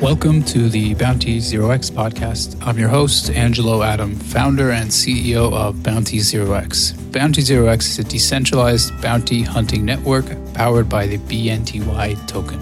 [0.00, 2.56] Welcome to the Bounty Zero X podcast.
[2.66, 6.92] I'm your host, Angelo Adam, founder and CEO of Bounty Zero X.
[6.92, 10.24] Bounty Zero X is a decentralized bounty hunting network
[10.54, 12.58] powered by the BNTY token.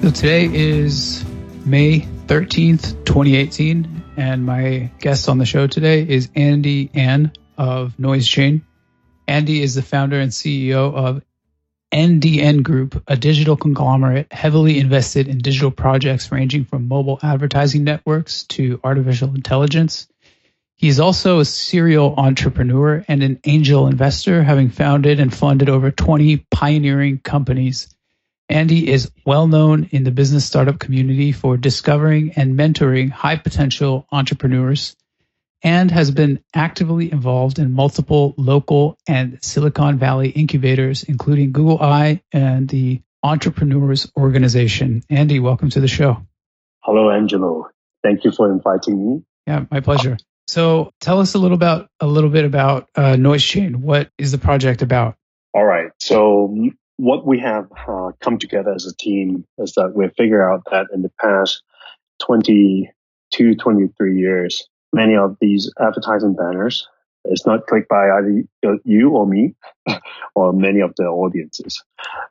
[0.00, 1.22] So today is
[1.66, 8.62] May 13th, 2018, and my guest on the show today is Andy Ann of NOIZchain.
[9.30, 11.22] Andy is the founder and CEO of
[11.92, 18.42] NDN Group, a digital conglomerate heavily invested in digital projects ranging from mobile advertising networks
[18.48, 20.08] to artificial intelligence.
[20.74, 25.92] He is also a serial entrepreneur and an angel investor, having founded and funded over
[25.92, 27.94] 20 pioneering companies.
[28.48, 34.08] Andy is well known in the business startup community for discovering and mentoring high potential
[34.10, 34.96] entrepreneurs
[35.62, 42.22] and has been actively involved in multiple local and Silicon Valley incubators, including Google Eye
[42.32, 45.02] and the Entrepreneurs Organization.
[45.10, 46.18] Andy, welcome to the show.
[46.82, 47.68] Hello, Angelo.
[48.02, 49.22] Thank you for inviting me.
[49.46, 50.16] Yeah, my pleasure.
[50.46, 53.76] So, tell us a little about a little bit about uh, NOIZchain.
[53.76, 55.16] What is the project about?
[55.54, 55.90] All right.
[55.98, 56.54] So,
[56.96, 60.88] what we have uh, come together as a team is that we figured out that
[60.92, 61.62] in the past
[62.20, 66.86] 22, 23 years, many of these advertising banners.
[67.24, 69.54] It's not clicked by either you or me
[70.34, 71.82] or many of the audiences.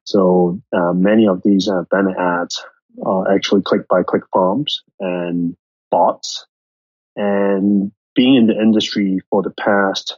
[0.03, 2.63] So uh, many of these uh, banner ads
[3.05, 5.55] are actually clicked by click farms and
[5.91, 6.47] bots.
[7.15, 10.17] And being in the industry for the past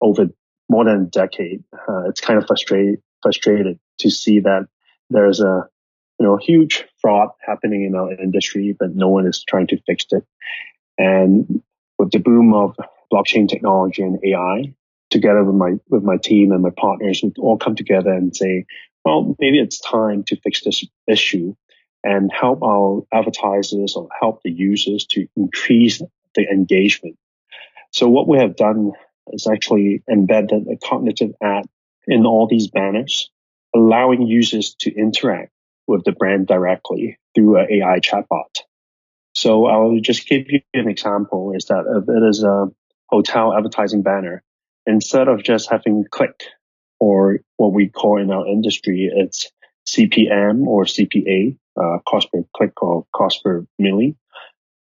[0.00, 0.26] over
[0.68, 4.68] more than a decade, uh, it's kind of frustrated frustrated to see that
[5.10, 5.68] there's a
[6.18, 10.04] you know huge fraud happening in our industry, but no one is trying to fix
[10.10, 10.24] it.
[10.98, 11.62] And
[11.98, 12.76] with the boom of
[13.12, 14.74] blockchain technology and AI,
[15.10, 18.66] together with my with my team and my partners, we all come together and say,
[19.04, 21.54] well, maybe it's time to fix this issue
[22.04, 26.02] and help our advertisers or help the users to increase
[26.34, 27.16] the engagement.
[27.90, 28.92] So what we have done
[29.32, 31.66] is actually embedded a cognitive ad
[32.06, 33.30] in all these banners,
[33.74, 35.52] allowing users to interact
[35.86, 38.62] with the brand directly through an AI chatbot.
[39.38, 42.66] So I'll just give you an example is that if it is a
[43.06, 44.42] hotel advertising banner,
[44.84, 46.42] instead of just having click
[46.98, 49.52] or what we call in our industry, it's
[49.86, 54.16] CPM or CPA, uh, cost per click or cost per milli.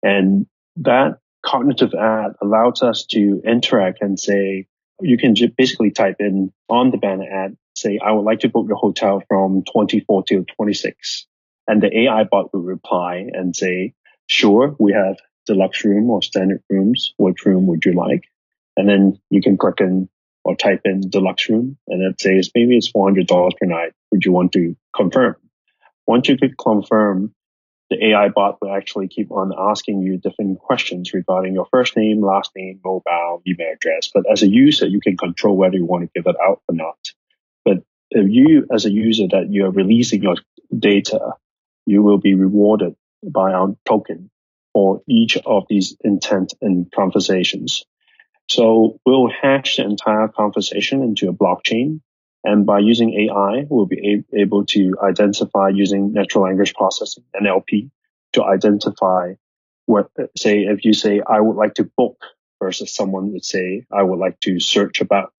[0.04, 4.68] And that cognitive ad allows us to interact and say,
[5.00, 8.66] you can basically type in on the banner ad, say, I would like to book
[8.68, 11.26] your hotel from 24 to 26.
[11.70, 13.94] And the AI bot will reply and say,
[14.32, 17.14] sure, we have deluxe room or standard rooms.
[17.18, 18.24] Which room would you like?
[18.78, 20.10] And then you can click in
[20.44, 23.94] or type in deluxe room and it says maybe it's $400 per night.
[24.12, 25.36] Would you want to confirm?
[26.08, 27.34] Once you click confirm,
[27.90, 32.24] the AI bot will actually keep on asking you different questions regarding your first name,
[32.24, 34.10] last name, mobile, email address.
[34.14, 36.76] But as a user, you can control whether you want to give it out or
[36.76, 36.98] not.
[37.66, 40.38] But if you, as a user, that you're releasing your
[40.76, 41.34] data,
[41.86, 44.30] you will be rewarded by our token
[44.74, 47.86] for each of these intent and conversations.
[48.50, 52.02] So we'll hash the entire conversation into a blockchain.
[52.44, 57.92] And by using AI, we'll be able to identify using natural language processing, NLP,
[58.34, 59.34] to identify
[59.86, 62.18] what, say, if you say, I would like to book
[62.62, 65.34] versus someone would say, I would like to search about,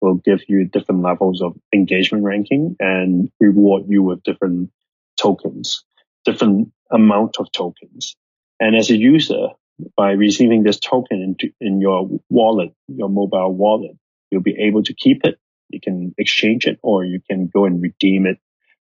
[0.00, 4.70] will give you different levels of engagement ranking and reward you with different
[5.16, 5.84] tokens,
[6.24, 8.16] different amount of tokens.
[8.60, 9.48] And as a user,
[9.96, 13.96] by receiving this token into, in your wallet, your mobile wallet,
[14.30, 15.38] you'll be able to keep it.
[15.70, 18.38] You can exchange it or you can go and redeem it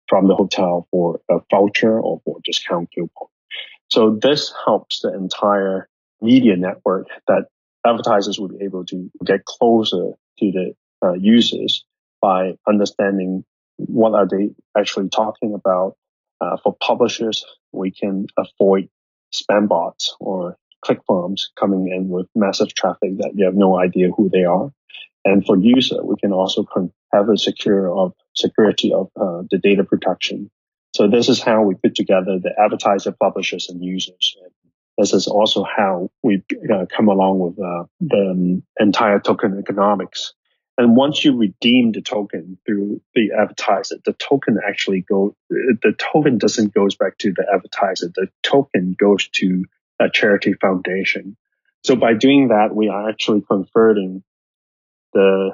[0.08, 3.28] from the hotel for a voucher or for discount coupon.
[3.88, 5.88] So this helps the entire
[6.20, 7.46] media network that
[7.86, 10.74] advertisers will be able to get closer to the
[11.04, 11.84] uh, users
[12.20, 13.44] by understanding
[13.76, 15.96] what are they actually talking about
[16.42, 18.88] uh, for publishers, we can avoid
[19.32, 24.10] spam bots or click farms coming in with massive traffic that you have no idea
[24.16, 24.72] who they are.
[25.24, 26.66] And for user, we can also
[27.12, 30.50] have a secure of security of uh, the data protection.
[30.94, 34.36] So this is how we put together the advertiser, publishers, and users.
[34.42, 34.52] And
[34.98, 36.42] this is also how we
[36.72, 40.34] uh, come along with uh, the um, entire token economics
[40.82, 46.38] and once you redeem the token through the advertiser, the token actually go, the token
[46.38, 48.08] doesn't goes back to the advertiser.
[48.12, 49.64] The token goes to
[50.00, 51.36] a charity foundation.
[51.84, 54.24] So by doing that, we are actually converting
[55.12, 55.50] the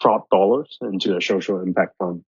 [0.00, 2.24] fraud dollars into a social impact fund.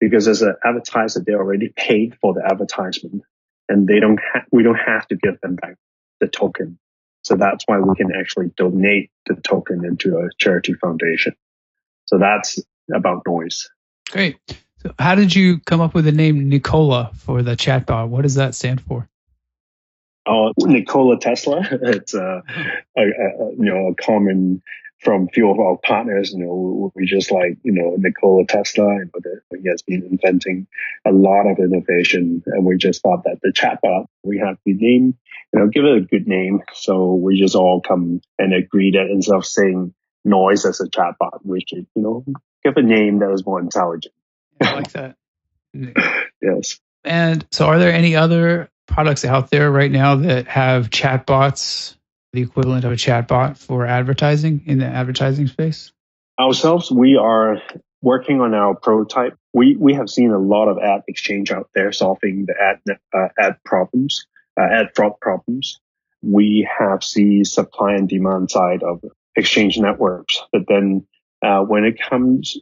[0.00, 3.22] Because as an advertiser, they already paid for the advertisement
[3.68, 5.76] and they don't ha- we don't have to give them back
[6.18, 6.80] the token.
[7.22, 11.34] So that's why we can actually donate the token into a charity foundation.
[12.06, 12.58] So that's
[12.94, 13.68] about NOIZ.
[14.10, 14.36] Great.
[14.78, 18.08] So how did you come up with the name Nikola for the chatbot?
[18.08, 19.08] What does that stand for?
[20.26, 21.66] Oh, Nikola Tesla.
[21.82, 22.40] It's uh,
[22.96, 24.62] a, a, a, you know a common
[25.00, 26.32] from few of our partners.
[26.32, 28.94] You know, we just like you know Nikola Tesla.
[28.94, 30.66] You know, he has been inventing
[31.04, 35.16] a lot of innovation, and we just thought that the chatbot we have to name,
[35.52, 36.62] you know, give it a good name.
[36.72, 39.94] So we just all come and agree that instead of saying
[40.26, 42.24] NOIZ as a chatbot, we should you know
[42.64, 44.14] give a name that is more intelligent.
[44.60, 45.16] I like that.
[46.42, 46.80] yes.
[47.04, 51.96] And so, are there any other products out there right now that have chatbots,
[52.32, 55.92] the equivalent of a chatbot for advertising in the advertising space?
[56.38, 57.58] Ourselves, we are
[58.02, 59.36] working on our prototype.
[59.52, 63.28] We we have seen a lot of ad exchange out there solving the ad uh,
[63.38, 64.26] ad problems,
[64.58, 65.80] uh, ad fraud problems.
[66.22, 69.02] We have seen supply and demand side of
[69.36, 71.06] exchange networks, but then
[71.42, 72.56] uh, when it comes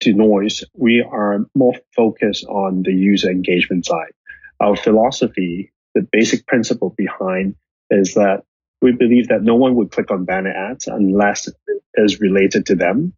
[0.00, 4.12] to NOIZ, we are more focused on the user engagement side
[4.60, 7.56] our philosophy, the basic principle behind
[7.90, 8.42] is that
[8.82, 11.54] we believe that no one would click on banner ads unless it
[11.94, 13.14] is related to them.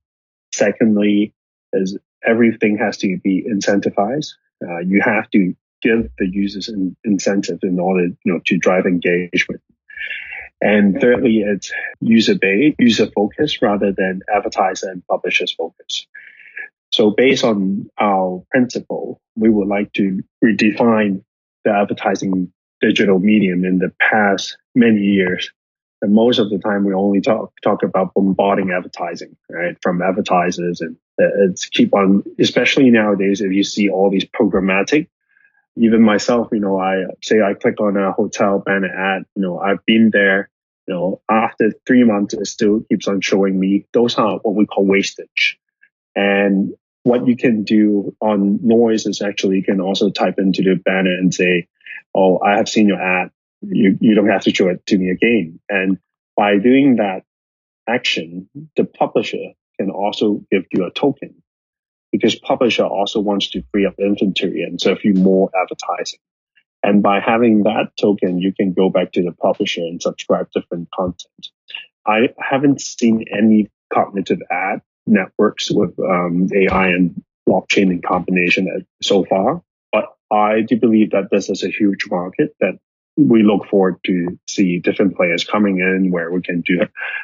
[0.52, 1.34] Secondly,
[1.72, 4.30] is everything has to be incentivized.
[4.64, 8.86] Uh, you have to give the users an incentive in order, you know, to drive
[8.86, 9.60] engagement.
[10.60, 16.08] And thirdly, it's user based, user focused rather than advertiser and publishers focused.
[16.90, 21.22] So based on our principle, we would like to redefine
[21.64, 25.50] the advertising digital medium in the past many years.
[26.00, 30.80] And most of the time, we only talk talk about bombarding advertising, right, from advertisers,
[30.80, 32.22] and uh, it's keep on.
[32.38, 35.08] Especially nowadays, if you see all these programmatic,
[35.78, 39.58] even myself, you know, I say I click on a hotel banner ad, you know,
[39.58, 40.50] I've been there,
[40.86, 43.86] you know, after three months, it still keeps on showing me.
[43.92, 45.58] Those are what we call wastage,
[46.16, 50.76] and what you can do on NOIZ is actually you can also type into the
[50.76, 51.68] banner and say,
[52.14, 53.30] "Oh, I have seen your ad.
[53.62, 55.98] You you don't have to show it to me again." And
[56.36, 57.22] by doing that
[57.88, 61.34] action, the publisher can also give you a token
[62.12, 66.20] because publisher also wants to free up inventory and serve you more advertising.
[66.82, 70.88] And by having that token, you can go back to the publisher and subscribe different
[70.90, 71.48] content.
[72.06, 79.24] I haven't seen any cognitive ad networks with um, AI and blockchain in combination so
[79.24, 79.62] far.
[79.92, 82.78] But I do believe that this is a huge market that
[83.16, 86.80] we look forward to see different players coming in where we can do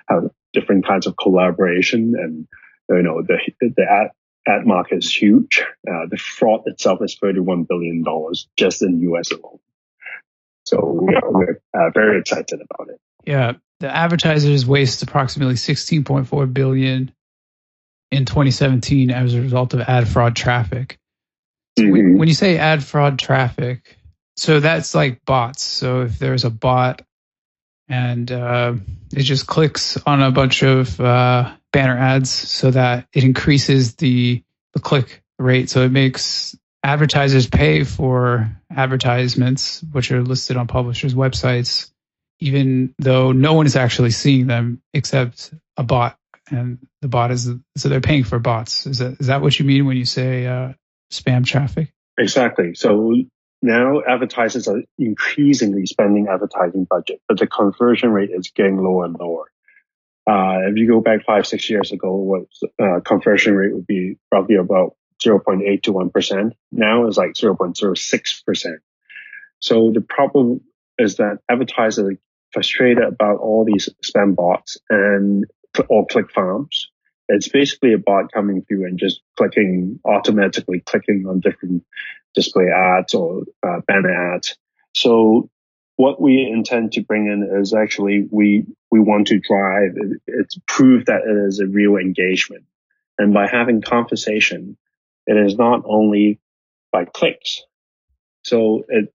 [0.08, 2.48] have different kinds of collaboration and
[2.88, 4.10] you know the the ad,
[4.46, 5.62] ad market is huge.
[5.88, 9.31] Uh, the fraud itself is thirty one billion dollars just in U.S.
[9.31, 9.58] alone.
[10.64, 13.00] So we are, we're uh, very excited about it.
[13.25, 17.12] Yeah, the advertisers waste approximately sixteen point four billion
[18.11, 20.99] in 2017 as a result of ad fraud traffic.
[21.79, 22.17] mm-hmm.
[22.17, 23.99] when you say ad fraud traffic,
[24.37, 25.62] so that's like bots.
[25.62, 27.02] So if there's a bot
[27.88, 28.75] and uh,
[29.12, 34.42] it just clicks on a bunch of uh, banner ads so that it increases the,
[34.72, 35.70] the click rate.
[35.70, 41.91] So it makes advertisers pay for advertisements, which are listed on publishers' websites,
[42.41, 46.19] even though no one is actually seeing them except a bot
[46.50, 48.86] and the bot is so they're paying for bots.
[48.86, 50.72] Is that is that what you mean when you say uh,
[51.12, 51.93] spam traffic?
[52.19, 52.74] Exactly.
[52.74, 53.14] So
[53.63, 59.17] now advertisers are increasingly spending advertising budget, but the conversion rate is getting lower and
[59.19, 59.51] lower.
[60.27, 62.46] Uh, if you go back five, six years ago, what
[62.82, 66.53] uh, conversion rate would be roughly about 0.8 to 1%.
[66.73, 68.77] Now it's like 0.06%.
[69.61, 70.61] So the problem
[70.99, 72.19] is that advertisers are
[72.53, 75.44] frustrated about all these spam bots and
[75.89, 76.91] or click farms.
[77.28, 81.84] It's basically a bot coming through and just clicking automatically clicking on different
[82.34, 84.56] display ads or uh, banner ads.
[84.94, 85.48] So
[85.96, 89.93] what we intend to bring in is actually we we want to drive
[90.26, 92.64] it's prove that it is a real engagement,
[93.19, 94.76] and by having conversation,
[95.26, 96.40] it is not only
[96.93, 97.62] by clicks.
[98.43, 99.12] So it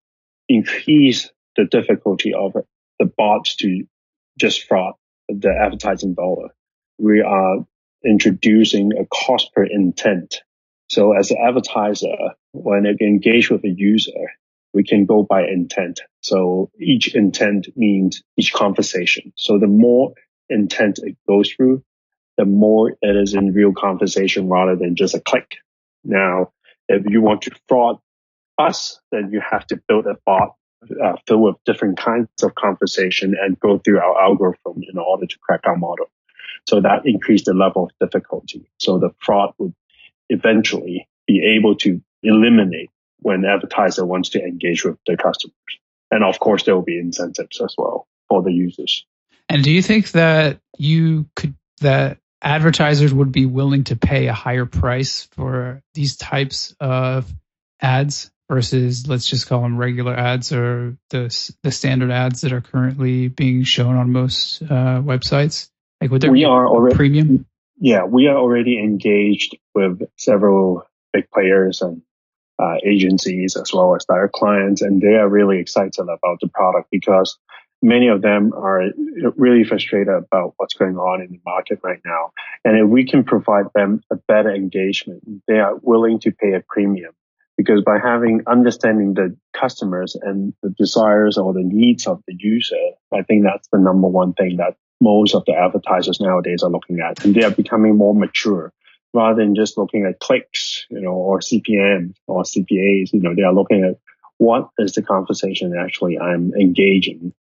[0.47, 2.53] increase the difficulty of
[2.97, 3.83] the bots to
[4.37, 4.93] just fraud
[5.27, 6.49] the advertising dollar.
[6.97, 7.65] We are
[8.05, 10.41] introducing a cost per intent.
[10.89, 12.15] So as an advertiser,
[12.51, 14.11] when you engage with a user,
[14.73, 16.01] we can go by intent.
[16.21, 19.33] So each intent means each conversation.
[19.35, 20.13] So the more
[20.49, 21.83] intent it goes through,
[22.37, 25.57] the more it is in real conversation rather than just a click.
[26.03, 26.51] Now,
[26.87, 27.97] if you want to fraud
[28.57, 30.55] us, then you have to build a bot
[31.03, 35.37] uh, filled with different kinds of conversation and go through our algorithm in order to
[35.39, 36.05] crack our model.
[36.69, 38.69] So that increased the level of difficulty.
[38.77, 39.73] So the fraud would
[40.29, 45.55] eventually be able to eliminate when the advertiser wants to engage with the customers.
[46.11, 49.03] And of course, there will be incentives as well for the users.
[49.49, 54.33] And do you think that you could, that advertisers would be willing to pay a
[54.33, 57.33] higher price for these types of
[57.81, 62.61] ads versus let's just call them regular ads or the the standard ads that are
[62.61, 65.69] currently being shown on most uh, websites?
[66.01, 67.45] Like would there we are already, premium?
[67.79, 72.01] Yeah, we are already engaged with several big players and
[72.61, 76.89] uh, agencies as well as their clients, and they are really excited about the product
[76.91, 77.37] because
[77.81, 78.83] many of them are
[79.37, 82.31] really frustrated about what's going on in the market right now.
[82.65, 86.63] And if we can provide them a better engagement, they are willing to pay a
[86.67, 87.13] premium
[87.57, 92.75] because by having understanding the customers and the desires or the needs of the user,
[93.13, 96.99] I think that's the number one thing that most of the advertisers nowadays are looking
[96.99, 97.23] at.
[97.23, 98.73] And they are becoming more mature
[99.13, 103.43] rather than just looking at clicks, you know, or CPM or CPAs, you know, they
[103.43, 103.99] are looking at
[104.37, 107.33] what is the conversation actually I'm engaging.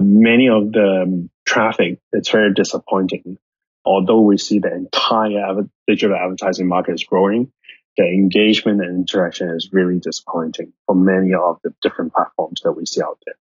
[0.00, 3.38] Many of the um, traffic, it's very disappointing.
[3.84, 7.50] Although we see the entire digital advertising market is growing,
[7.96, 12.86] the engagement and interaction is really disappointing for many of the different platforms that we
[12.86, 13.34] see out there.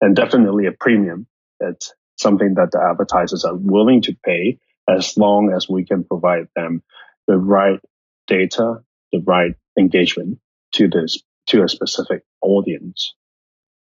[0.00, 1.26] And definitely a premium.
[1.60, 6.48] It's something that the advertisers are willing to pay as long as we can provide
[6.54, 6.82] them
[7.26, 7.80] the right
[8.26, 10.38] data, the right engagement
[10.72, 13.14] to this, to a specific audience.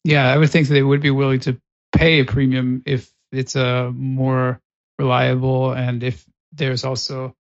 [0.05, 1.61] Yeah, I would think they would be willing to
[1.93, 4.61] pay a premium if it's a more
[4.99, 7.35] reliable and if there's also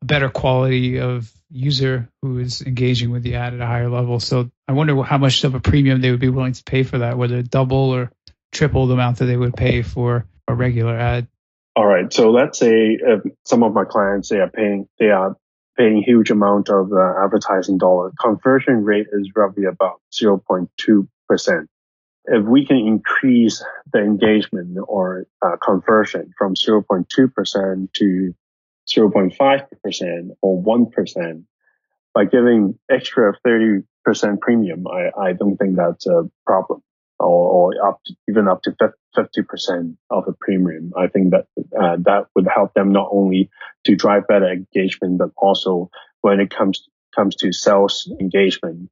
[0.00, 4.18] a better quality of user who is engaging with the ad at a higher level.
[4.18, 6.98] So I wonder how much of a premium they would be willing to pay for
[6.98, 8.10] that, whether double or
[8.52, 11.28] triple the amount that they would pay for a regular ad.
[11.74, 12.10] All right.
[12.12, 12.98] So let's say
[13.44, 15.36] some of my clients they are paying they are
[15.76, 18.12] paying huge amount of uh, advertising dollar.
[18.18, 21.68] Conversion rate is roughly about 0.2 percent.
[22.24, 23.62] If we can increase
[23.92, 28.34] the engagement or uh, conversion from 0.2 percent to
[28.88, 31.44] 0.5% or 1%,
[32.14, 33.82] by giving extra 30%
[34.40, 36.82] premium, I, I don't think that's a problem.
[37.18, 38.76] Or, or up to, even up to
[39.16, 40.92] 50% of a premium.
[40.96, 43.50] I think that uh, that would help them not only
[43.84, 48.90] to drive better engagement, but also when it comes comes to sales engagement,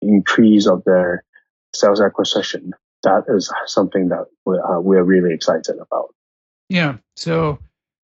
[0.00, 1.24] increase of their
[1.74, 2.72] sales acquisition.
[3.02, 6.14] That is something that we, uh, we're really excited about.
[6.68, 6.96] Yeah.
[7.16, 7.58] So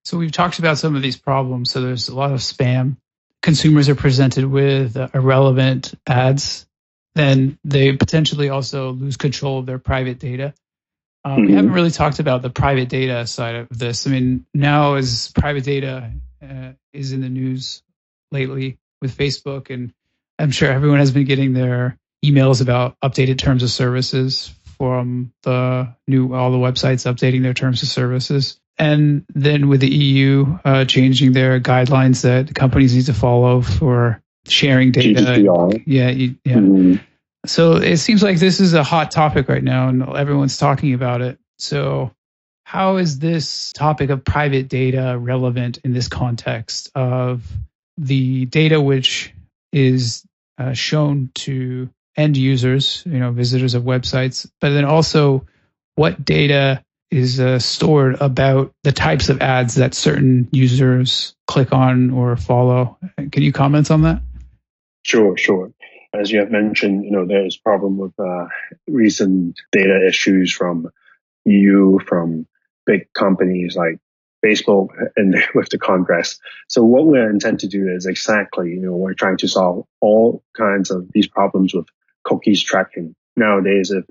[0.04, 1.70] so we've talked about some of these problems.
[1.70, 2.96] So there's a lot of spam.
[3.40, 6.66] Consumers are presented with irrelevant ads.
[7.14, 10.54] Then they potentially also lose control of their private data.
[11.24, 11.46] Um, mm-hmm.
[11.46, 14.06] We haven't really talked about the private data side of this.
[14.06, 17.82] I mean, now as private data uh, is in the news
[18.30, 19.92] lately with Facebook, and
[20.38, 25.94] I'm sure everyone has been getting their emails about updated terms of services from the
[26.08, 28.58] new all the websites updating their terms of services.
[28.78, 34.22] And then with the EU uh, changing their guidelines that companies need to follow for
[34.46, 35.20] sharing data.
[35.20, 35.82] GDPR.
[35.86, 36.32] Yeah, yeah.
[36.44, 36.94] Mm-hmm.
[37.46, 41.22] So it seems like this is a hot topic right now, and everyone's talking about
[41.22, 41.38] it.
[41.58, 42.12] So,
[42.64, 47.44] how is this topic of private data relevant in this context of
[47.98, 49.34] the data which
[49.72, 50.24] is
[50.58, 55.46] uh, shown to end users, you know, visitors of websites, but then also
[55.94, 62.10] what data is uh, stored about the types of ads that certain users click on
[62.10, 62.98] or follow.
[63.30, 64.22] Can you comment on that?
[65.02, 65.72] Sure, sure.
[66.14, 68.46] As you have mentioned, you know, there's problem with uh,
[68.86, 70.90] recent data issues from
[71.44, 72.46] EU, from
[72.86, 73.98] big companies like
[74.44, 76.38] Facebook and with the Congress.
[76.68, 80.42] So what we intend to do is exactly, you know, we're trying to solve all
[80.56, 81.86] kinds of these problems with
[82.24, 83.14] cookies tracking.
[83.36, 84.04] Nowadays, if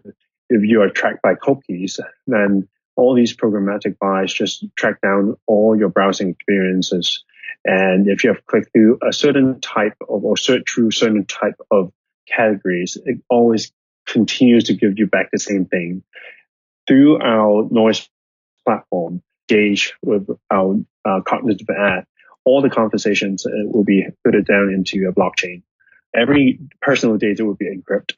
[0.50, 2.68] if you are tracked by cookies, then
[2.98, 7.24] all these programmatic buys just track down all your browsing experiences.
[7.64, 11.56] And if you have clicked through a certain type of or search through certain type
[11.70, 11.92] of
[12.28, 13.72] categories, it always
[14.08, 16.04] continues to give you back the same thing.
[16.88, 18.08] Through our NOIZ
[18.66, 22.06] platform, Gauge with our uh, cognitive ad,
[22.46, 25.62] all the conversations uh, will be put down into a blockchain.
[26.16, 28.16] Every personal data will be encrypted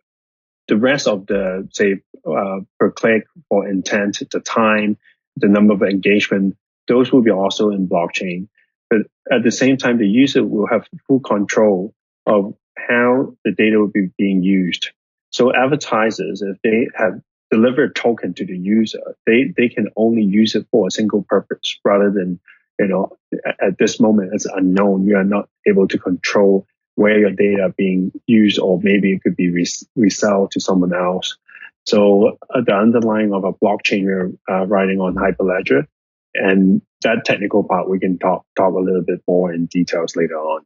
[0.67, 4.97] the rest of the say uh, per click for intent, the time,
[5.35, 6.55] the number of engagement,
[6.87, 8.47] those will be also in blockchain.
[8.89, 8.99] But
[9.31, 11.93] at the same time, the user will have full control
[12.25, 14.89] of how the data will be being used.
[15.31, 20.55] So advertisers, if they have delivered token to the user, they, they can only use
[20.55, 22.39] it for a single purpose rather than,
[22.79, 23.17] you know,
[23.61, 25.05] at this moment it's unknown.
[25.05, 29.35] You are not able to control where your data being used or maybe it could
[29.35, 31.37] be res- resell to someone else.
[31.85, 35.87] So uh, the underlying of a blockchain we're uh, writing on Hyperledger
[36.35, 40.37] and that technical part we can talk talk a little bit more in details later
[40.37, 40.61] on.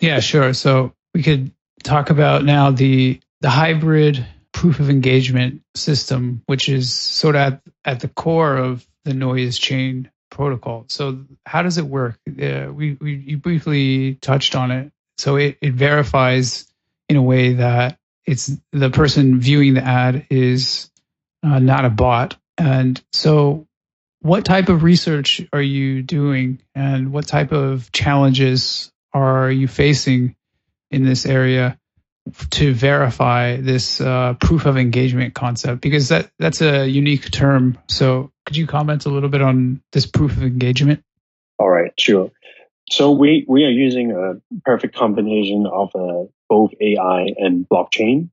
[0.00, 0.52] Yeah, sure.
[0.54, 6.92] So we could talk about now the the hybrid proof of engagement system, which is
[6.92, 10.84] sort of at, at the core of the NOIZ chain protocol.
[10.88, 12.18] So how does it work?
[12.28, 14.92] Uh, we, we you briefly touched on it.
[15.16, 16.66] So it, it verifies
[17.08, 20.90] in a way that it's the person viewing the ad is
[21.44, 22.36] uh, not a bot.
[22.58, 23.67] And so
[24.20, 30.34] what type of research are you doing and what type of challenges are you facing
[30.90, 31.78] in this area
[32.50, 35.80] to verify this uh, proof of engagement concept?
[35.80, 37.78] Because that that's a unique term.
[37.88, 41.02] So could you comment a little bit on this proof of engagement?
[41.58, 42.30] All right sure.
[42.90, 48.30] So we we are using a perfect combination of uh, both ai and blockchain.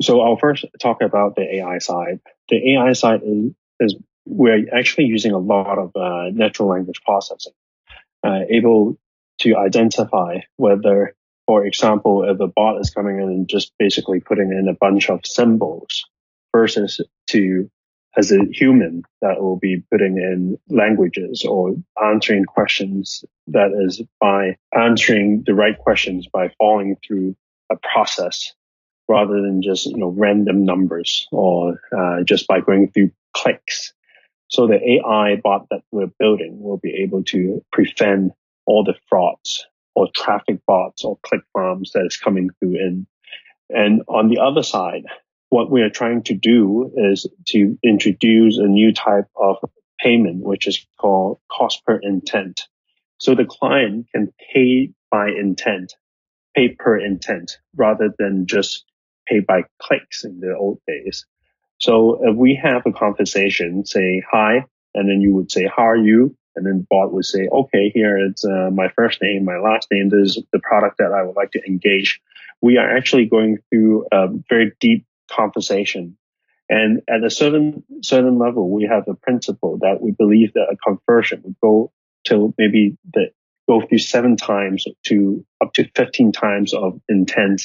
[0.00, 2.20] So i'll first talk about the ai side.
[2.48, 3.96] The ai side is, is
[4.28, 7.54] we're actually using a lot of uh, natural language processing,
[8.24, 8.98] uh, able
[9.38, 11.14] to identify whether,
[11.46, 15.08] for example, if a bot is coming in and just basically putting in a bunch
[15.08, 16.04] of symbols
[16.52, 17.70] versus to
[18.16, 24.56] as a human that will be putting in languages or answering questions that is by
[24.76, 27.36] answering the right questions by following through
[27.70, 28.54] a process
[29.08, 33.92] rather than just you know random numbers or uh, just by going through clicks
[34.48, 38.32] so the AI bot that we're building will be able to prevent
[38.66, 43.06] all the frauds or traffic bots or click farms that is coming through in.
[43.70, 45.04] And on the other side,
[45.50, 49.56] what we are trying to do is to introduce a new type of
[49.98, 52.62] payment, which is called cost per intent.
[53.18, 55.94] So the client can pay by intent,
[56.54, 58.84] pay per intent, rather than just
[59.26, 61.26] pay by clicks in the old days.
[61.78, 64.64] So if we have a conversation, say hi,
[64.94, 66.36] and then you would say, how are you?
[66.56, 69.86] And then the bot would say, okay, here it's uh, my first name, my last
[69.92, 70.08] name.
[70.08, 72.20] This is the product that I would like to engage.
[72.60, 76.16] We are actually going through a very deep conversation.
[76.68, 80.76] And at a certain, certain level, we have a principle that we believe that a
[80.76, 81.92] conversion would go
[82.24, 83.30] to maybe the,
[83.68, 87.62] go through seven times to up to 15 times of intent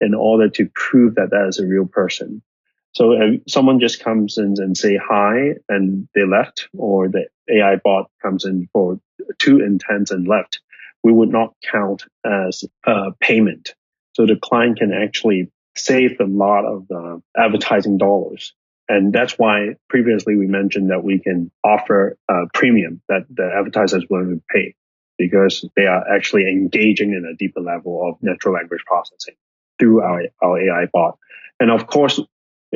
[0.00, 2.42] in order to prove that that is a real person.
[2.96, 7.76] So if someone just comes in and say hi and they left, or the AI
[7.84, 8.98] bot comes in for
[9.38, 10.60] two intents and left,
[11.04, 13.74] we would not count as a payment.
[14.14, 18.54] So the client can actually save a lot of the advertising dollars.
[18.88, 24.06] And that's why previously we mentioned that we can offer a premium that the advertisers
[24.08, 24.74] will pay
[25.18, 29.34] because they are actually engaging in a deeper level of natural language processing
[29.78, 31.18] through our, our AI bot.
[31.60, 32.18] And of course,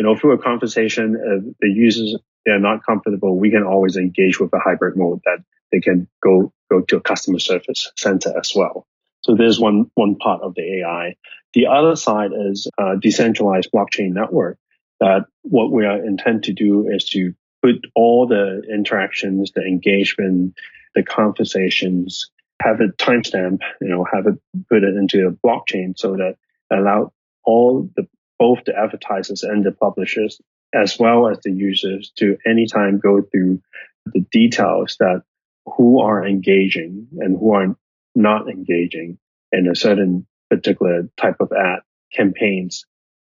[0.00, 3.98] you know, through a conversation, if the users they are not comfortable, we can always
[3.98, 8.32] engage with a hybrid mode that they can go go to a customer service center
[8.38, 8.86] as well.
[9.20, 11.16] So there's one one part of the AI.
[11.52, 14.56] The other side is a decentralized blockchain network.
[15.00, 20.54] That what we are intend to do is to put all the interactions, the engagement,
[20.94, 22.30] the conversations,
[22.62, 26.36] have it timestamp, you know, have it put it into a blockchain so that
[26.70, 27.12] allow
[27.44, 28.08] all the
[28.40, 30.40] both the advertisers and the publishers,
[30.74, 33.60] as well as the users, to anytime go through
[34.06, 35.22] the details that
[35.66, 37.76] who are engaging and who are
[38.14, 39.18] not engaging
[39.52, 41.80] in a certain particular type of ad
[42.16, 42.86] campaigns.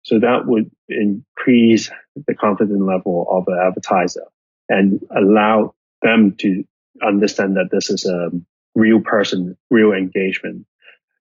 [0.03, 1.91] So that would increase
[2.27, 4.25] the confidence level of an advertiser
[4.69, 6.63] and allow them to
[7.05, 8.31] understand that this is a
[8.73, 10.65] real person, real engagement.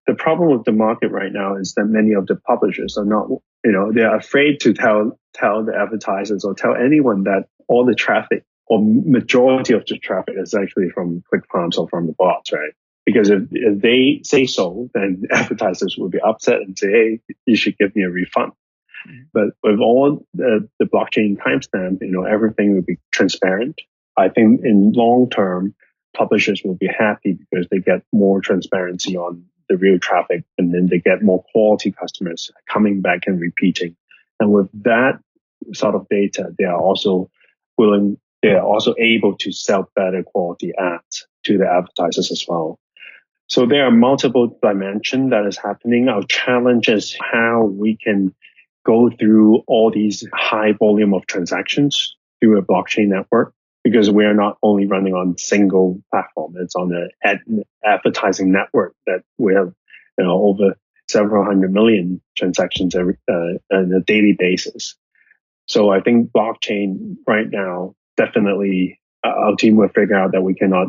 [0.06, 3.28] The problem with the market right now is that many of the publishers are not
[3.64, 7.94] you know, they're afraid to tell, tell the advertisers or tell anyone that all the
[7.94, 12.52] traffic or majority of the traffic is actually from click farms or from the bots,
[12.52, 12.72] right?
[13.06, 17.56] Because if, if they say so, then advertisers will be upset and say, Hey, you
[17.56, 18.52] should give me a refund.
[19.06, 19.22] Mm-hmm.
[19.32, 23.80] But with all the, the blockchain timestamp, you know, everything will be transparent.
[24.16, 25.74] I think in long term,
[26.16, 30.86] publishers will be happy because they get more transparency on the real traffic and then
[30.86, 33.96] they get more quality customers coming back and repeating.
[34.40, 35.20] And with that
[35.72, 37.30] sort of data, they are also
[37.78, 42.78] willing, they are also able to sell better quality ads to the advertisers as well.
[43.46, 46.08] So there are multiple dimensions that is happening.
[46.08, 48.34] Our challenge is how we can
[48.84, 54.34] go through all these high volume of transactions through a blockchain network because we are
[54.34, 56.54] not only running on single platform.
[56.56, 59.72] It's on an ad- advertising network that we have,
[60.18, 60.76] you know, over
[61.08, 64.96] several hundred million transactions every, uh, on a daily basis.
[65.66, 70.54] So I think blockchain right now, definitely uh, our team will figure out that we
[70.54, 70.88] cannot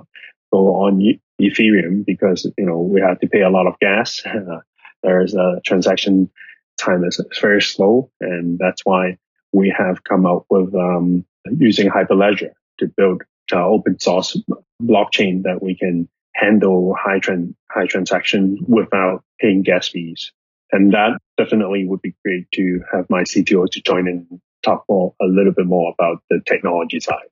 [0.52, 1.02] go on
[1.42, 4.24] Ethereum because, you know, we have to pay a lot of gas.
[5.04, 6.30] there's a transaction
[6.78, 8.10] time is very slow.
[8.22, 9.18] And that's why
[9.52, 11.26] we have come up with um,
[11.58, 14.40] using Hyperledger to build an open source
[14.82, 20.32] blockchain that we can handle high trend high transaction without paying gas fees.
[20.72, 25.14] And that definitely would be great to have my CTO to join and talk more,
[25.22, 27.30] a little bit more about the technology side.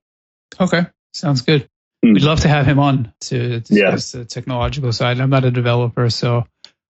[0.60, 1.68] Okay, sounds good.
[2.04, 2.14] Mm.
[2.14, 4.20] We'd love to have him on to discuss yeah.
[4.20, 5.20] the technological side.
[5.20, 6.44] I'm not a developer, so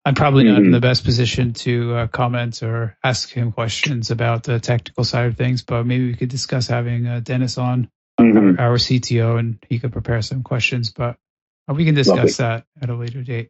[0.04, 0.66] I'm probably not mm-hmm.
[0.66, 5.28] in the best position to uh, comment or ask him questions about the technical side
[5.28, 7.90] of things, but maybe we could discuss having uh, Dennis on,
[8.22, 8.60] mm-hmm.
[8.60, 11.18] our, CTO, and he could prepare some questions, but
[11.70, 12.32] uh, we can discuss Lovely.
[12.32, 13.50] that at a later date.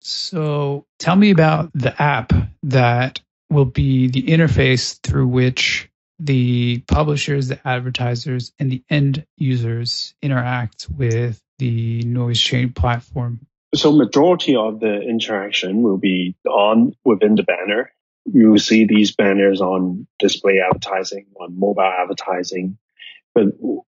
[0.00, 2.32] So tell me about the app
[2.64, 10.14] that will be the interface through which the publishers, the advertisers, and the end users
[10.22, 13.40] interact with the NOIZ Chain platform
[13.74, 17.92] so majority of the interaction will be on within the banner.
[18.24, 22.78] You will see these banners on display advertising, on mobile advertising.
[23.34, 23.46] But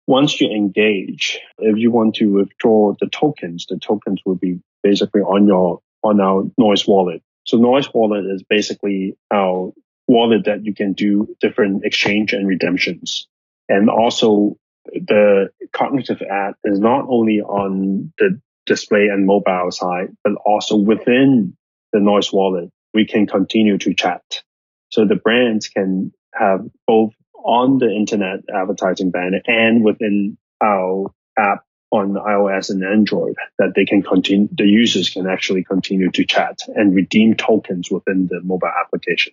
[0.06, 5.22] once you engage, if you want to withdraw the tokens, the tokens will be basically
[5.22, 7.22] on your on our NOIZ wallet.
[7.44, 9.72] So NOIZ wallet is basically our
[10.08, 13.28] wallet that you can do different exchange and redemptions.
[13.68, 20.34] And also the cognitive app is not only on the display and mobile side, but
[20.44, 21.56] also within
[21.92, 24.42] the NOIZ wallet, we can continue to chat.
[24.90, 27.12] So the brands can have both
[27.44, 33.84] on the internet advertising banner and within our app on iOS and Android that they
[33.84, 38.70] can continue, the users can actually continue to chat and redeem tokens within the mobile
[38.84, 39.32] application.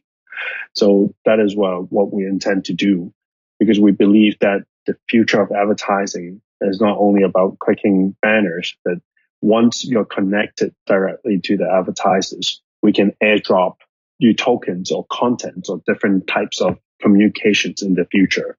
[0.73, 3.13] So that is what, what we intend to do
[3.59, 8.97] because we believe that the future of advertising is not only about clicking banners, but
[9.41, 13.75] once you're connected directly to the advertisers, we can airdrop
[14.19, 18.57] you tokens or content or different types of communications in the future.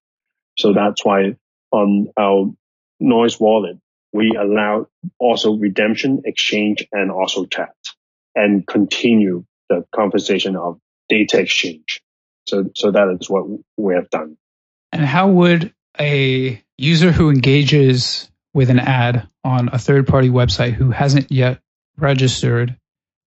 [0.57, 1.37] So that's why
[1.71, 2.53] on our
[3.03, 3.79] NOIZ wallet,
[4.13, 4.87] we allow
[5.19, 7.75] also redemption, exchange, and also chat
[8.35, 12.03] and continue the conversation of data exchange.
[12.47, 13.47] So, so that is what
[13.77, 14.37] we have done.
[14.93, 20.73] And how would a user who engages with an ad on a third party website
[20.73, 21.61] who hasn't yet
[21.99, 22.77] registered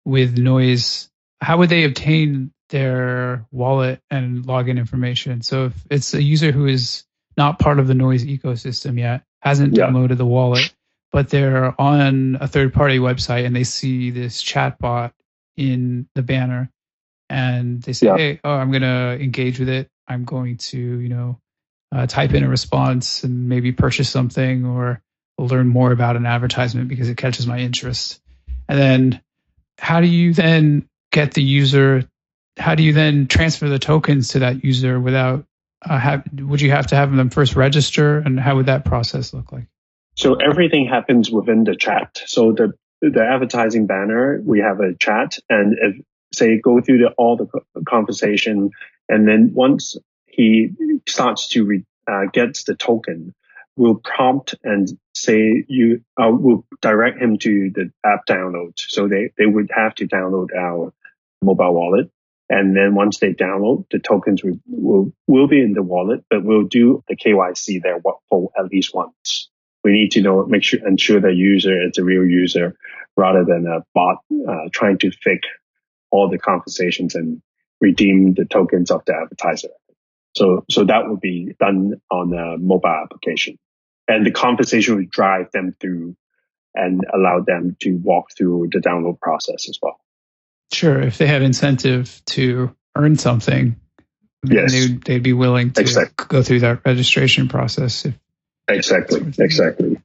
[0.04, 1.10] with NOIZ,
[1.42, 5.42] how would they obtain their wallet and login information?
[5.42, 7.04] So if it's a user who is
[7.38, 9.88] not part of the NOIZ ecosystem yet, hasn't yeah.
[9.88, 10.74] downloaded the wallet,
[11.12, 15.12] but they're on a third party website and they see this chatbot
[15.58, 16.70] in the banner
[17.30, 18.18] and they say, yeah.
[18.18, 19.90] Hey, oh, I'm going to engage with it.
[20.08, 21.40] I'm going to, you know,
[21.92, 25.02] uh, type in a response and maybe purchase something or
[25.38, 28.22] learn more about an advertisement because it catches my interest.
[28.68, 29.22] And then
[29.78, 32.08] how do you then get the user?
[32.58, 35.46] How do you then transfer the tokens to that user without
[35.84, 39.34] uh, have, would you have to have them first register and how would that process
[39.34, 39.66] look like?
[40.16, 42.22] So everything happens within the chat.
[42.26, 47.10] So the, the advertising banner, we have a chat and if say go through the,
[47.18, 47.48] all the
[47.84, 48.72] conversation
[49.08, 50.72] and then once he
[51.08, 53.34] starts to re, uh, gets the token,
[53.78, 58.74] will prompt and say you uh, will direct him to the app download.
[58.78, 60.94] So they, they would have to download our
[61.42, 62.10] mobile wallet.
[62.50, 66.44] And then once they download, the tokens will, will, will be in the wallet, but
[66.44, 69.50] we'll do the KYC there for at least once.
[69.84, 72.76] We need to know, make sure, ensure the user is a real user
[73.18, 75.46] rather than a bot uh, trying to fake
[76.12, 77.42] all the conversations and
[77.82, 79.70] redeem the tokens of the advertiser.
[80.36, 83.58] So, so that would be done on a mobile application
[84.08, 86.16] and the conversation would drive them through
[86.74, 90.00] and allow them to walk through the download process as well.
[90.72, 91.02] Sure.
[91.02, 93.76] If they have incentive to earn something,
[94.44, 94.72] yes.
[94.72, 96.26] they'd, they'd be willing to exactly.
[96.28, 98.06] go through that registration process.
[98.06, 98.16] If,
[98.68, 99.22] exactly.
[99.38, 99.98] Exactly.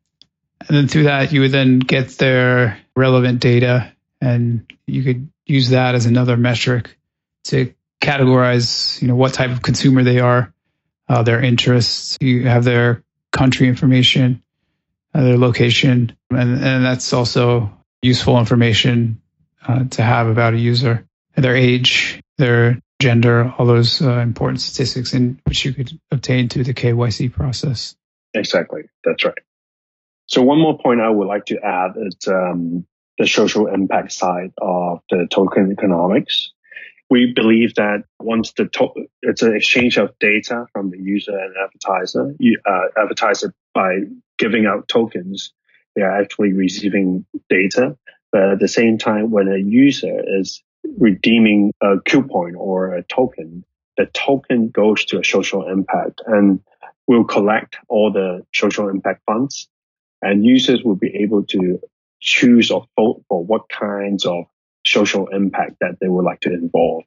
[0.69, 5.71] And then through that, you would then get their relevant data and you could use
[5.71, 6.97] that as another metric
[7.45, 10.53] to categorize, you know, what type of consumer they are,
[11.09, 12.19] uh, their interests.
[12.21, 14.43] You have their country information,
[15.15, 19.21] uh, their location, and, and that's also useful information
[19.67, 25.15] uh, to have about a user, their age, their gender, all those uh, important statistics
[25.15, 27.97] in which you could obtain through the KYC process.
[28.35, 28.83] Exactly.
[29.05, 29.35] That's right.
[30.27, 32.87] So one more point I would like to add is um,
[33.19, 36.53] the social impact side of the token economics.
[37.11, 41.55] We believe that once the to- it's an exchange of data from the user and
[41.57, 44.03] advertiser, you, uh, advertiser by
[44.39, 45.53] giving out tokens,
[45.97, 47.97] they are actually receiving data.
[48.33, 50.63] But at the same time, when a user is
[50.99, 53.65] redeeming a coupon or a token,
[53.97, 56.61] the token goes to a social impact and
[57.07, 59.69] will collect all the social impact funds
[60.23, 61.81] and users will be able to
[62.21, 64.45] choose or vote for what kinds of
[64.87, 67.05] social impact that they would like to involve.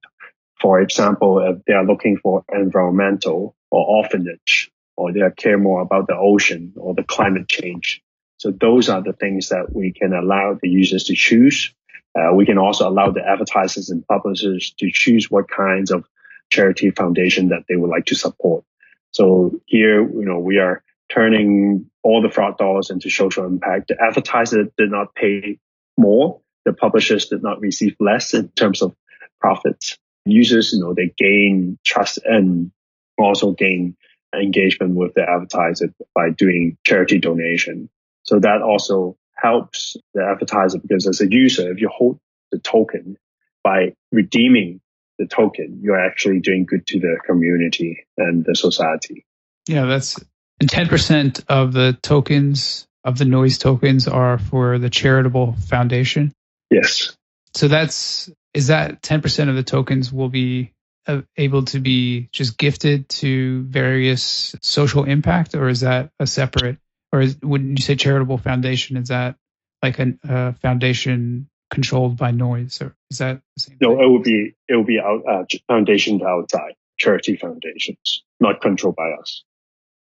[0.60, 6.08] For example, if they are looking for environmental or orphanage, or they care more about
[6.08, 8.02] the ocean or the climate change.
[8.44, 11.74] So those are the things that we can allow the users to choose.
[12.14, 16.04] Uh, we can also allow the advertisers and publishers to choose what kinds of
[16.50, 18.66] charity foundation that they would like to support.
[19.12, 23.88] So here, you know, we are turning all the fraud dollars into social impact.
[23.88, 25.58] The advertiser did not pay
[25.98, 26.42] more.
[26.66, 28.94] The publishers did not receive less in terms of
[29.40, 29.98] profits.
[30.26, 32.74] Users, you know, they gain trust and
[33.18, 33.96] also gain
[34.36, 37.90] engagement with the advertiser by doing charity donation.
[38.24, 42.20] So that also helps the advertiser because as a user, if you hold
[42.52, 43.18] the token
[43.64, 44.82] by redeeming
[45.20, 49.26] the token, you're actually doing good to the community and the society.
[49.68, 50.20] Yeah, that's
[50.60, 56.34] and 10% of the tokens of the NOIZ tokens are for the charitable foundation.
[56.72, 57.16] Yes.
[57.56, 60.74] So that's is that 10% of the tokens will be
[61.08, 66.78] uh, able to be just gifted to various social impact or is that a separate
[67.14, 69.36] or is, wouldn't you say charitable foundation is that
[69.82, 74.04] like a, foundation controlled by NOIZ or is that the same no thing?
[74.04, 79.12] it would be it would be out, uh, foundations outside charity foundations not controlled by
[79.12, 79.44] us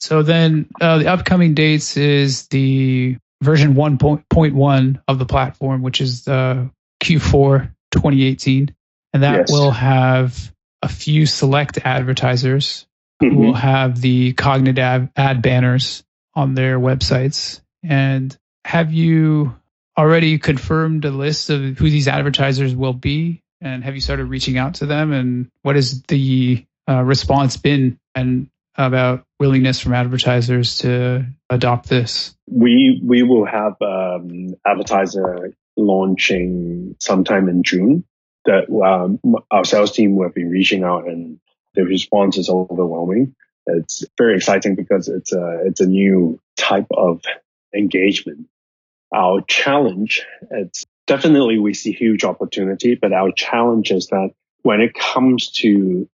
[0.03, 6.25] so then uh, the upcoming dates is the version 1.1 of the platform, which is
[6.25, 6.71] the
[7.03, 8.75] Q4 2018.
[9.13, 9.53] And that yes.
[9.53, 12.87] will have a few select advertisers
[13.23, 13.35] mm-hmm.
[13.35, 16.03] who will have the cognitive ad banners
[16.35, 17.61] on their websites.
[17.83, 19.55] And have you
[19.99, 23.43] already confirmed a list of who these advertisers will be?
[23.61, 25.13] And have you started reaching out to them?
[25.13, 27.99] And what has the uh, response been?
[28.15, 32.35] And about willingness from advertisers to adopt this?
[32.51, 38.05] We we will have um, advertiser launching sometime in June.
[38.45, 41.39] That um, our sales team will be reaching out, and
[41.75, 43.37] the response is overwhelming.
[43.67, 47.23] It's very exciting because it's a it's a new type of
[47.75, 48.49] engagement.
[49.15, 54.31] Our challenge, it's definitely we see huge opportunity, but our challenge is that
[54.63, 56.09] when it comes to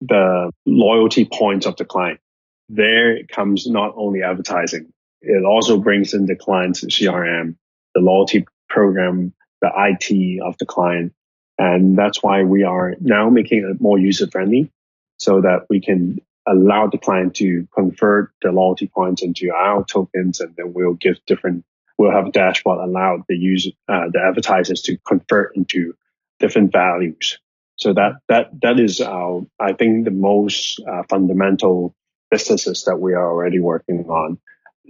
[0.00, 2.20] the loyalty points of the client.
[2.68, 7.56] There comes not only advertising, it also brings in the client's CRM,
[7.94, 11.12] the loyalty program, the IT of the client.
[11.58, 14.70] And that's why we are now making it more user friendly
[15.18, 20.40] so that we can allow the client to convert the loyalty points into our tokens
[20.40, 21.64] and then we'll give different
[21.98, 25.94] we'll have a dashboard allow the user uh, the advertisers to convert into
[26.38, 27.38] different values
[27.80, 31.94] so that that that is our, I think, the most uh, fundamental
[32.30, 34.38] businesses that we are already working on.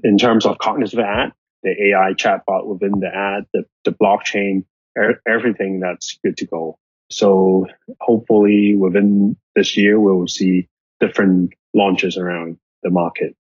[0.02, 4.64] In terms of cognitive ad, the AI chatbot within the ad, the, the blockchain,
[4.98, 6.78] er, everything that's good to go.
[7.10, 7.66] So
[8.00, 10.68] hopefully within this year, we'll see
[11.00, 13.34] different launches around the market.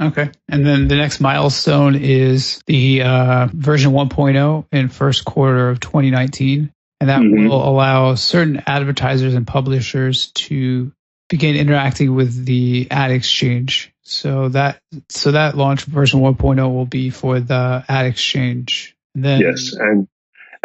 [0.00, 0.30] Okay.
[0.48, 6.70] And then the next milestone is the uh, version 1.0 in first quarter of 2019
[7.00, 7.48] and that mm-hmm.
[7.48, 10.92] will allow certain advertisers and publishers to
[11.28, 13.92] begin interacting with the ad exchange.
[14.02, 18.96] So that so that launch version 1.0 will be for the ad exchange.
[19.14, 20.08] And then, yes, and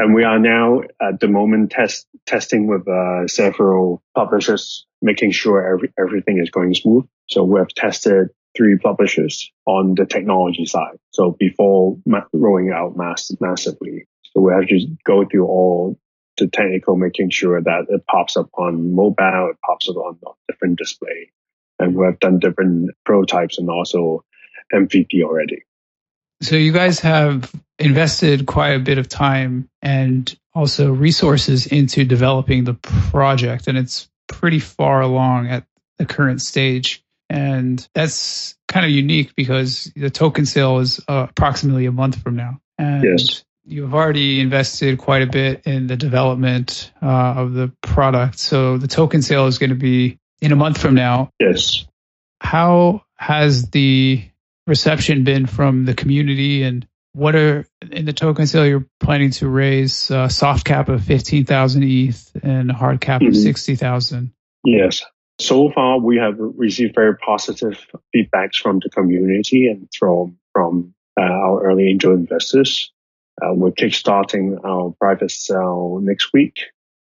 [0.01, 5.75] and we are now at the moment test testing with uh, several publishers, making sure
[5.75, 7.05] every, everything is going smooth.
[7.29, 10.97] So we have tested three publishers on the technology side.
[11.11, 15.99] So before ma- rolling out mass massively, so we have to go through all
[16.39, 20.79] the technical, making sure that it pops up on mobile, it pops up on different
[20.79, 21.31] display.
[21.77, 24.25] And we have done different prototypes and also
[24.73, 25.61] MVP already.
[26.41, 32.63] So you guys have invested quite a bit of time and also resources into developing
[32.63, 35.65] the project, and it's pretty far along at
[35.97, 37.03] the current stage.
[37.29, 42.35] And that's kind of unique because the token sale is uh, approximately a month from
[42.35, 42.59] now.
[42.77, 47.05] And yes you've already invested quite a bit in the development uh,
[47.37, 48.39] of the product.
[48.39, 51.29] So the token sale is going to be in a month from now.
[51.39, 51.85] Yes.
[52.39, 54.23] How has the
[54.67, 59.49] reception been from the community and what are in the token sale you're planning to
[59.49, 63.29] raise uh, soft cap of 15,000 ETH and hard cap mm-hmm.
[63.29, 64.31] of 60,000?
[64.63, 65.03] Yes.
[65.39, 71.23] So far, we have received very positive feedbacks from the community and from from uh,
[71.23, 72.91] our early angel investors.
[73.41, 76.59] Uh, we're kickstarting our private sale next week,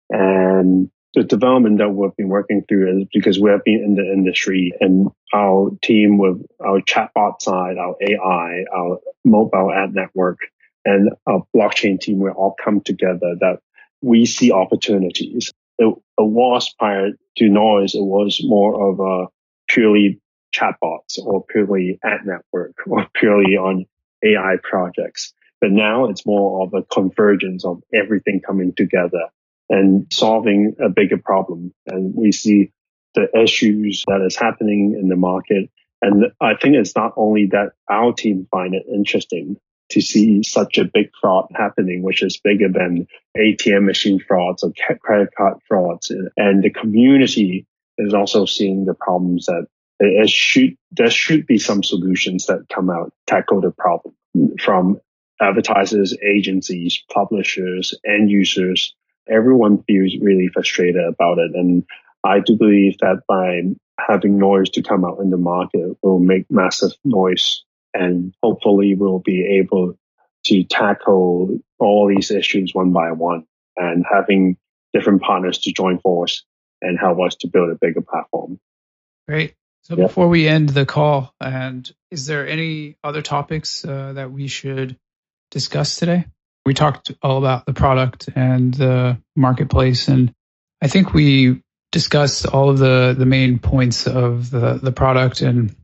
[0.09, 4.13] and the development that we've been working through is because we have been in the
[4.13, 10.39] industry and our team with our chatbot side, our AI, our mobile ad network,
[10.85, 13.59] and our blockchain team, we all come together that
[14.01, 15.53] we see opportunities.
[15.79, 19.29] It, it was prior to NOIZ, it was more of a
[19.69, 20.19] purely
[20.55, 23.85] chatbots or purely ad network or purely on
[24.25, 25.35] AI projects.
[25.61, 29.29] But now it's more of a convergence of everything coming together
[29.73, 31.73] and solving a bigger problem.
[31.87, 32.71] And we see
[33.15, 35.71] the issues that is happening in the market.
[36.03, 39.57] And I think it's not only that our team find it interesting
[39.91, 43.07] to see such a big fraud happening, which is bigger than
[43.37, 46.13] ATM machine frauds or credit card frauds.
[46.37, 49.67] And the community is also seeing the problems that
[50.01, 54.15] it should, there should be some solutions that come out, tackle the problem
[54.61, 55.01] from
[55.41, 58.95] advertisers, agencies, publishers, end users
[59.29, 61.53] everyone feels really frustrated about it.
[61.55, 61.85] And
[62.25, 63.63] I do believe that by
[63.99, 69.19] having NOIZ to come out in the market will make massive noise and hopefully we'll
[69.19, 69.95] be able
[70.45, 73.45] to tackle all these issues one by one
[73.77, 74.57] and having
[74.93, 76.45] different partners to join force
[76.81, 78.59] and help us to build a bigger platform.
[79.29, 79.55] Great.
[79.83, 84.47] So before we end the call, and is there any other topics uh, that we
[84.47, 84.97] should
[85.51, 86.27] discuss today?
[86.65, 90.33] We talked all about the product and the marketplace, and
[90.81, 95.75] I think we discussed all of the, the main points of the, the product and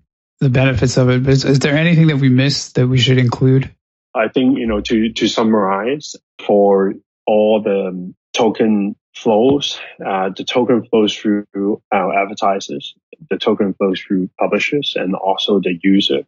[0.40, 1.22] the benefits of it.
[1.22, 3.74] But is, is there anything that we missed that we should include?
[4.14, 6.94] I think, you know, to, to summarize for
[7.26, 11.44] all the token flows, uh, the token flows through
[11.92, 12.94] our advertisers,
[13.30, 16.20] the token flows through publishers and also the user.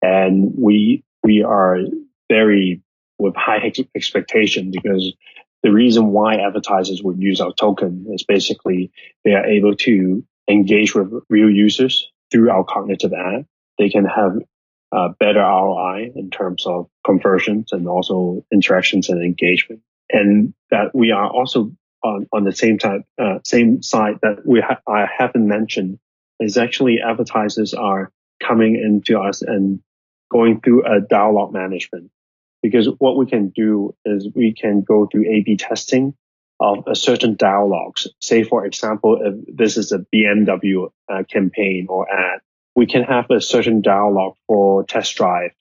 [0.00, 1.78] And we, we are
[2.30, 2.82] very
[3.18, 5.12] with high expectation because
[5.62, 8.92] the reason why advertisers would use our token is basically
[9.24, 13.46] they are able to engage with real users through our cognitive ad.
[13.78, 14.38] They can have
[14.92, 19.82] a better ROI in terms of conversions and also interactions and engagement.
[20.10, 24.60] And that we are also on, on the same time, uh, same side that we
[24.60, 25.98] ha- I haven't mentioned
[26.40, 29.80] is actually advertisers are coming into us and
[30.30, 32.10] going through a dialogue management
[32.62, 36.14] because what we can do is we can go through A-B testing
[36.60, 38.08] of a certain dialogues.
[38.20, 42.40] Say, for example, if this is a BMW uh, campaign or ad,
[42.74, 45.52] we can have a certain dialogue for test drive.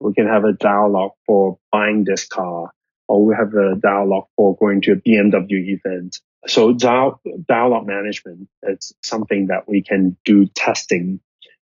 [0.00, 2.70] We can have a dialogue for buying this car,
[3.08, 6.20] or we have a dialogue for going to a BMW event.
[6.46, 11.20] So dialogue management is something that we can do testing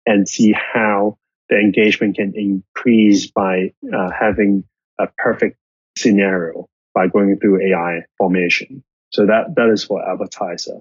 [0.07, 4.65] and see how the engagement can increase by uh, having
[4.99, 5.57] a perfect
[5.97, 8.83] scenario by going through AI formation.
[9.11, 10.81] So that, that is for advertiser.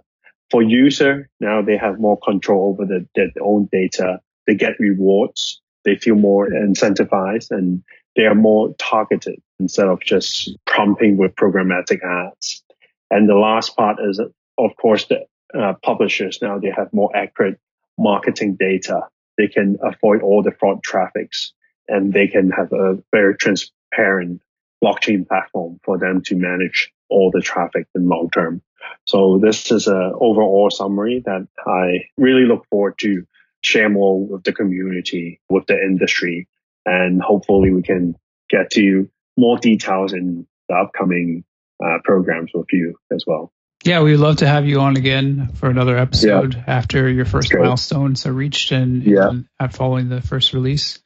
[0.50, 4.20] For user, now they have more control over the, their own data.
[4.46, 5.62] They get rewards.
[5.84, 7.84] They feel more incentivized and
[8.16, 12.64] they are more targeted instead of just prompting with programmatic ads.
[13.10, 15.26] And the last part is, of course, the
[15.58, 17.58] uh, publishers now they have more accurate
[17.98, 19.00] marketing data
[19.38, 21.54] they can avoid all the fraud traffics
[21.88, 24.42] and they can have a very transparent
[24.84, 28.62] blockchain platform for them to manage all the traffic in long term.
[29.06, 33.26] So this is an overall summary that I really look forward to
[33.62, 36.48] share more with the community, with the industry,
[36.86, 38.16] and hopefully we can
[38.50, 41.44] get to more details in the upcoming
[41.84, 43.52] uh, programs with you as well.
[43.88, 46.64] Yeah, we'd love to have you on again for another episode yeah.
[46.68, 49.30] after your first milestones are reached and, yeah.
[49.30, 51.00] and following the first release.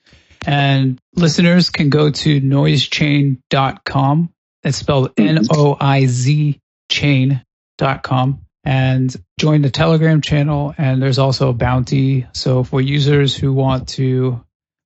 [0.47, 4.33] And listeners can go to NOIZchain.com.
[4.63, 5.37] That's spelled mm-hmm.
[5.37, 6.59] N O I Z
[6.89, 10.73] chain.com and join the Telegram channel.
[10.75, 12.25] And there's also a bounty.
[12.33, 14.43] So for users who want to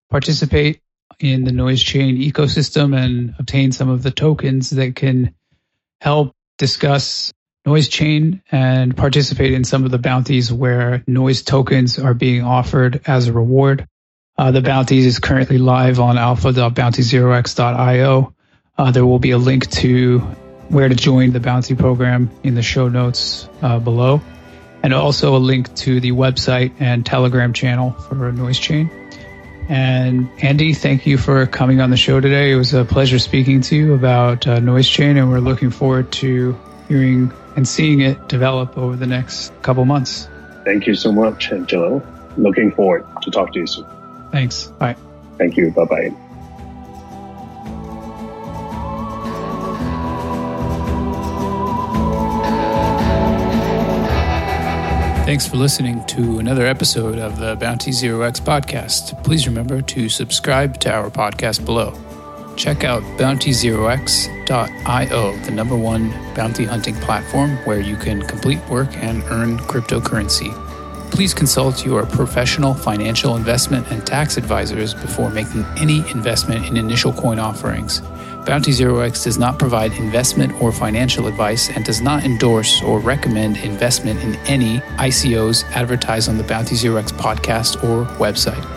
[0.09, 0.81] participate
[1.21, 5.33] in the NOIZ Chain ecosystem and obtain some of the tokens that can
[6.01, 7.31] help discuss
[7.65, 13.01] NOIZ Chain and participate in some of the bounties where NOIZ tokens are being offered
[13.07, 13.87] as a reward.
[14.37, 18.33] Uh, the bounties is currently live on alpha.bounty0x.io.
[18.77, 20.19] Uh, there will be a link to
[20.69, 24.21] where to join the bounty program in the show notes uh, below,
[24.83, 28.91] and also a link to the website and Telegram channel for NOIZ Chain.
[29.69, 32.51] And Andy, thank you for coming on the show today.
[32.51, 36.11] It was a pleasure speaking to you about uh, NOIZ Chain, and we're looking forward
[36.13, 36.55] to
[36.87, 40.27] hearing and seeing it develop over the next couple months.
[40.63, 42.01] Thank you so much, Angelo.
[42.37, 43.85] Looking forward to talk to you soon.
[44.31, 44.67] Thanks.
[44.67, 44.95] Bye.
[45.37, 45.71] Thank you.
[45.71, 46.13] Bye bye.
[55.25, 59.23] Thanks for listening to another episode of the Bounty Zero X podcast.
[59.23, 61.93] Please remember to subscribe to our podcast below.
[62.55, 69.23] Check out bounty0x.io, the number one bounty hunting platform where you can complete work and
[69.25, 70.53] earn cryptocurrency.
[71.11, 77.13] Please consult your professional financial investment and tax advisors before making any investment in initial
[77.13, 78.01] coin offerings.
[78.45, 82.99] Bounty Zero X does not provide investment or financial advice and does not endorse or
[82.99, 88.74] recommend investment in any ICOs advertised on the Bounty Zero X podcast or website.